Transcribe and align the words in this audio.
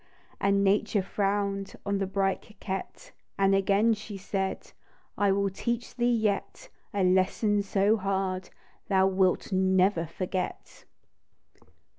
And 0.39 0.63
Nature 0.63 1.03
frown'd 1.03 1.75
On 1.85 1.99
the 1.99 2.07
bright 2.07 2.41
coquette, 2.41 3.11
And 3.37 3.53
again 3.53 3.93
she 3.93 4.17
said 4.17 4.71
—"I 5.15 5.31
will 5.31 5.51
teach 5.51 5.95
thee 5.95 6.11
yet, 6.11 6.69
A 6.91 7.03
lesson 7.03 7.61
so 7.61 7.97
hard 7.97 8.49
Thou 8.87 9.05
wilt 9.05 9.51
never 9.51 10.07
forget 10.07 10.85